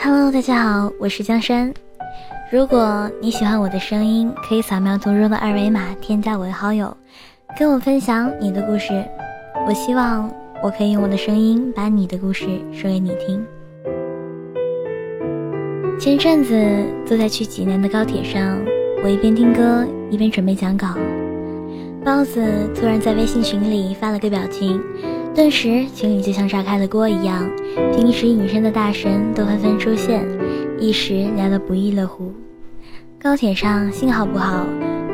[0.00, 1.74] Hello，大家好，我是江山。
[2.52, 6.96] 如果你喜欢我的声音，可以扫描图中的二维码添加我为好友，
[7.58, 9.04] 跟我分享你的故事。
[9.66, 10.32] 我希望
[10.62, 13.44] 我可以用我的声音把你的故事说给你听。
[15.98, 16.54] 前阵子
[17.04, 18.56] 坐在去济南的高铁上，
[19.02, 20.94] 我一边听歌一边准备讲稿。
[22.04, 22.40] 包子
[22.72, 24.80] 突然在微信群里发了个表情，
[25.38, 27.48] 顿时群里就像炸开了锅一样，
[27.94, 30.26] 平时隐身的大神都纷纷出现，
[30.80, 32.32] 一时聊得不亦乐乎。
[33.22, 34.66] 高铁上信号不好，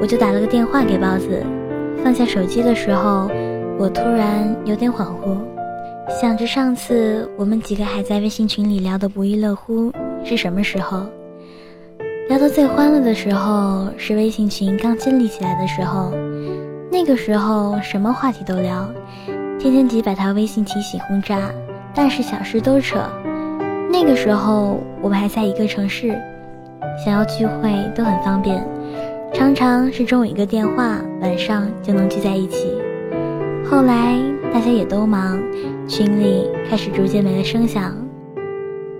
[0.00, 1.44] 我就打了个电话给包子。
[2.02, 3.30] 放下手机的时候，
[3.78, 5.36] 我突然有点恍惚，
[6.08, 9.92] 想着上次我们几个还在微信群里聊得不亦乐乎
[10.24, 11.04] 是什么时候？
[12.30, 16.10] 聊得最欢乐的时候是微信群刚建立起来的时候。
[16.90, 18.88] 那个时候什么话题都聊，
[19.66, 21.50] 天天几百条微信提醒轰炸，
[21.92, 22.98] 大事小事都扯。
[23.90, 26.16] 那个时候我们还在一个城市，
[27.04, 28.64] 想要聚会都很方便，
[29.34, 32.68] 常常是中午一个电话，晚上就能聚在一起。
[33.68, 34.16] 后来
[34.52, 35.36] 大家也都忙，
[35.88, 37.92] 群里开始逐渐没了声响。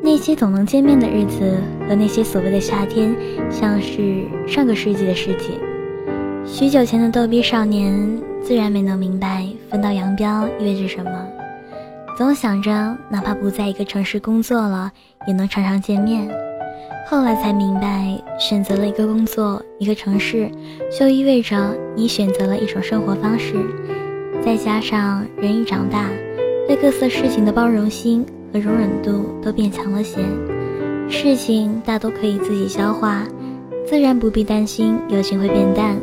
[0.03, 3.15] 那些总能见面的日子和那些所谓的夏天，
[3.49, 5.61] 像是上个世纪的事情。
[6.45, 11.11] 许久前的逗逼少年，自然没能明白分道扬镳意味着什么。
[12.17, 14.93] 总想着，哪怕不在一个城市工作了，
[15.27, 16.31] 也能常常见面。
[17.09, 20.49] 后来才明白，选择了一个工作、一个城市，
[20.97, 23.55] 就意味着你选择了一种生活方式。
[24.45, 26.09] 再加上人一长大，
[26.69, 30.21] 对各色事情的包容心和容忍度都变强了些，
[31.09, 33.25] 事情大都可以自己消化，
[33.85, 35.97] 自然不必担心友情会变淡。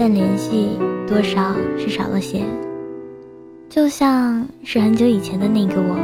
[0.00, 2.40] 但联系多少是少了些，
[3.68, 5.94] 就像是很久以前的那个我，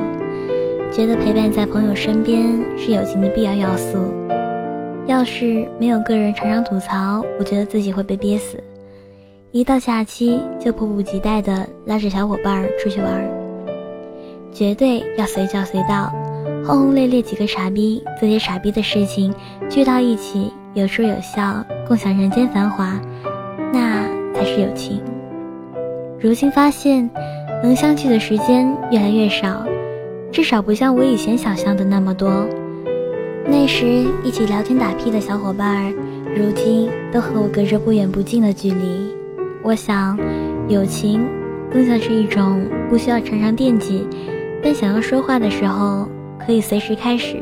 [0.93, 2.45] 觉得陪伴在朋友身边
[2.77, 3.97] 是友情的必要要素。
[5.07, 8.63] 要是没有个人常常吐槽，我觉得自己会被憋死。
[9.51, 13.27] 一到假期就迫不及待地拉着小伙伴出去玩，
[14.53, 16.13] 绝对要随叫随到，
[16.67, 19.33] 轰轰烈烈几个傻逼做些傻逼的事情，
[19.71, 23.01] 聚到一起有说有笑，共享人间繁华。
[24.57, 25.03] 是友情。
[26.19, 27.09] 如今发现，
[27.63, 29.63] 能相聚的时间越来越少，
[30.33, 32.49] 至少不像我以前想象的那么多。
[33.45, 35.93] 那时一起聊天打屁的小伙伴，
[36.35, 39.15] 如今都和我隔着不远不近的距离。
[39.63, 40.19] 我想，
[40.69, 41.29] 友情
[41.71, 44.07] 更像是一种不需要常常惦记，
[44.63, 46.09] 但想要说话的时候
[46.39, 47.37] 可以随时开始；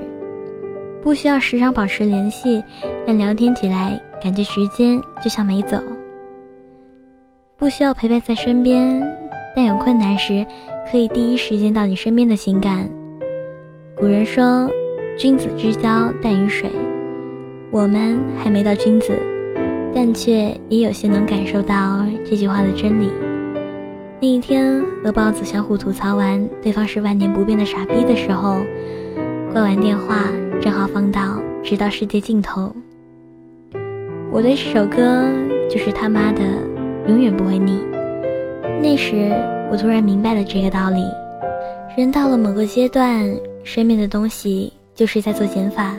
[1.01, 2.63] 不需要时常保持联系，
[3.07, 5.79] 但聊天起来感觉时间就像没走。
[7.65, 9.03] 不需要陪伴在身边，
[9.57, 10.45] 但有困难时
[10.93, 12.87] 可以第一时间到你身边的情感。
[13.97, 14.71] 古人说
[15.17, 16.71] ：“君子之交淡于水。”
[17.73, 19.19] 我们还没到君子，
[19.95, 23.09] 但却也有些能感受到这句话的真理。
[24.21, 28.59] 那一天和包子相互吐槽完对方是万年不变的傻逼的时候，
[29.55, 30.29] 挂完电话
[30.61, 31.21] 正好放到
[31.63, 32.71] 《直到世界尽头》。
[34.31, 35.25] 我对这首歌
[35.71, 36.43] 就是他妈的。
[37.07, 37.79] 永远不会腻。
[38.83, 39.33] 那时，
[39.71, 41.05] 我突然明白了这个道理：
[41.97, 43.25] 人到了某个阶段，
[43.63, 45.95] 身边的东西就是在做减法。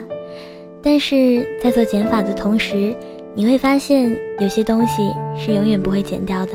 [0.82, 2.94] 但是在做减法的同时，
[3.34, 6.52] 你会发现有些东西是永远不会减掉的。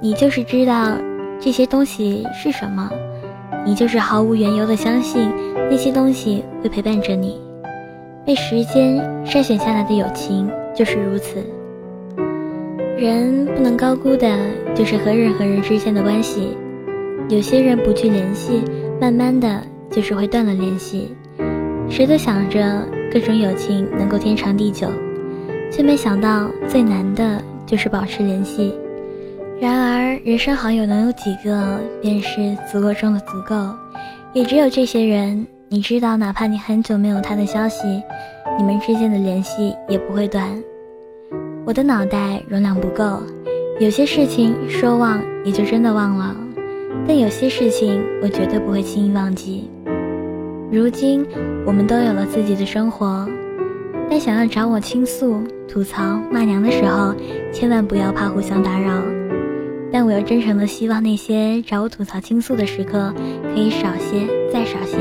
[0.00, 0.96] 你就是知道
[1.38, 2.90] 这些东西是什么，
[3.64, 5.30] 你就是毫无缘由的相信
[5.70, 7.38] 那些东西会陪伴着你。
[8.24, 11.44] 被时间筛选下来的友情就是如此。
[12.96, 14.38] 人不能高估的，
[14.74, 16.56] 就是和任何人之间的关系。
[17.28, 18.62] 有些人不去联系，
[19.00, 19.60] 慢慢的
[19.90, 21.14] 就是会断了联系。
[21.90, 24.88] 谁都想着各种友情能够天长地久，
[25.72, 28.72] 却没想到最难的就是保持联系。
[29.60, 33.56] 然而，人生好友能有几个，便是足够中的足够。
[34.32, 37.86] 也只有这些人，你知道，哪怕你很久没有他的消息，
[38.56, 40.48] 你们之间的联系也不会断。
[41.66, 43.22] 我的脑袋容量不够，
[43.80, 46.36] 有些事情说忘也就真的忘了，
[47.08, 49.68] 但有些事情我绝对不会轻易忘记。
[50.70, 51.24] 如今
[51.64, 53.26] 我们都有了自己的生活，
[54.10, 57.14] 但想要找我倾诉、吐槽、骂娘的时候，
[57.50, 59.02] 千万不要怕互相打扰。
[59.90, 63.10] 但我又真诚的希望那些找我吐槽倾诉的时刻
[63.54, 64.98] 可以少些，再少些。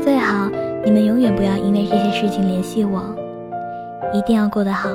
[0.00, 0.50] 最好
[0.84, 3.14] 你们永远不要因为这些事情联系我，
[4.12, 4.88] 一定要过得好。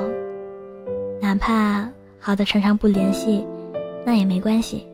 [1.22, 1.88] 哪怕
[2.18, 3.46] 好的常常不联系，
[4.04, 4.84] 那也没关系。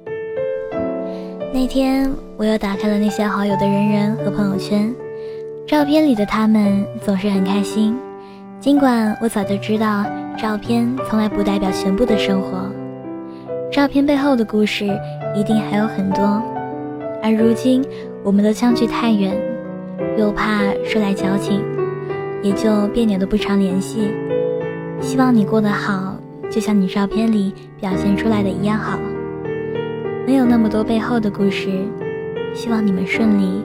[1.55, 4.95] 那天我又打开了那些好友的人人和朋友圈，
[5.67, 7.97] 照片里的他们总是很开心，
[8.61, 10.05] 尽管我早就知道，
[10.37, 12.71] 照片从来不代表全部的生活，
[13.73, 14.85] 照片背后的故事
[15.35, 16.43] 一定还有很多。
[17.23, 17.83] 而如今，
[18.23, 19.35] 我们都相距太远，
[20.19, 21.65] 又怕说来矫情，
[22.43, 24.11] 也就别扭的不常联系。
[25.01, 26.18] 希望你过得好，
[26.51, 28.99] 就像你照片里表现出来的一样好。
[30.27, 31.71] 没有那么多背后的故事，
[32.55, 33.63] 希望你们顺利。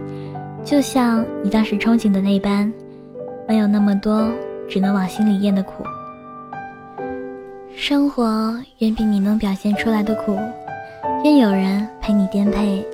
[0.64, 2.72] 就像你当时憧憬的那般，
[3.48, 4.32] 没有那么多
[4.70, 5.84] 只能往心里咽的苦。
[7.76, 10.38] 生活远比你能表现出来的苦，
[11.26, 12.86] 愿有人陪你颠沛，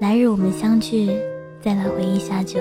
[0.00, 1.08] 来日我们相聚，
[1.60, 2.58] 再来回忆下酒。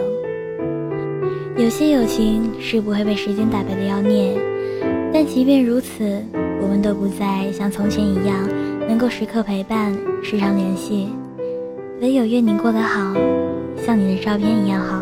[1.57, 4.37] 有些友情是不会被时间打败的妖孽，
[5.11, 6.23] 但即便如此，
[6.63, 8.47] 我们都不再像从前一样
[8.87, 9.93] 能够时刻陪伴、
[10.23, 11.09] 时常联系。
[11.99, 13.13] 唯有愿你过得好。
[13.85, 15.01] 像你的照片一样好，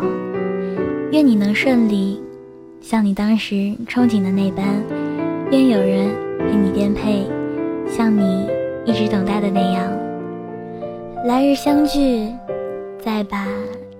[1.12, 2.20] 愿你能顺利，
[2.80, 3.54] 像你当时
[3.86, 4.64] 憧憬的那般，
[5.52, 7.24] 愿有人陪你颠沛，
[7.86, 8.48] 像你
[8.84, 9.88] 一直等待的那样。
[11.24, 12.28] 来日相聚，
[12.98, 13.46] 再把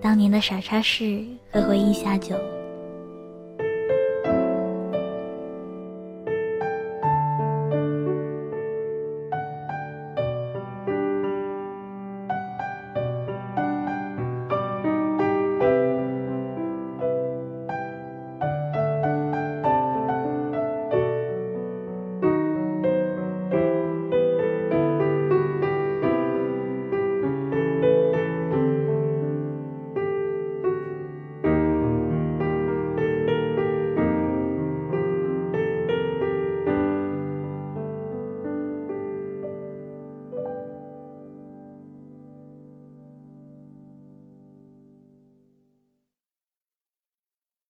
[0.00, 1.20] 当年的傻叉事
[1.52, 2.34] 和回忆下酒。